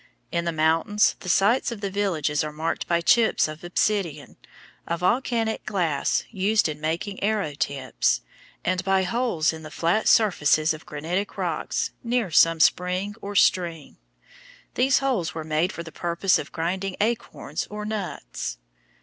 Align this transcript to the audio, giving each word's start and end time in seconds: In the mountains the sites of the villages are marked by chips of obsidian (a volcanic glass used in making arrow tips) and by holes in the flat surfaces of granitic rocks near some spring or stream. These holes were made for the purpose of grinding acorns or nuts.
In 0.31 0.45
the 0.45 0.51
mountains 0.51 1.15
the 1.19 1.29
sites 1.29 1.71
of 1.71 1.79
the 1.79 1.91
villages 1.91 2.43
are 2.43 2.51
marked 2.51 2.87
by 2.87 3.01
chips 3.01 3.47
of 3.47 3.63
obsidian 3.63 4.35
(a 4.87 4.97
volcanic 4.97 5.63
glass 5.67 6.23
used 6.31 6.67
in 6.67 6.81
making 6.81 7.21
arrow 7.23 7.53
tips) 7.53 8.21
and 8.65 8.83
by 8.83 9.03
holes 9.03 9.53
in 9.53 9.61
the 9.61 9.69
flat 9.69 10.07
surfaces 10.07 10.73
of 10.73 10.87
granitic 10.87 11.37
rocks 11.37 11.91
near 12.03 12.31
some 12.31 12.59
spring 12.59 13.13
or 13.21 13.35
stream. 13.35 13.97
These 14.73 14.97
holes 15.05 15.35
were 15.35 15.43
made 15.43 15.71
for 15.71 15.83
the 15.83 15.91
purpose 15.91 16.39
of 16.39 16.51
grinding 16.51 16.95
acorns 16.99 17.67
or 17.69 17.85
nuts. 17.85 18.57